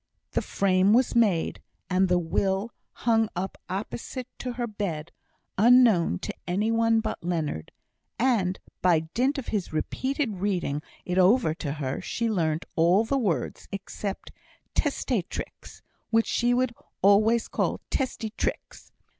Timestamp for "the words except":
13.05-14.31